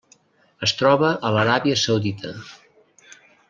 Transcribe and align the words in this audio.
Es 0.67 0.73
troba 0.79 1.11
a 1.29 1.31
l'Aràbia 1.37 1.77
Saudita. 1.85 2.33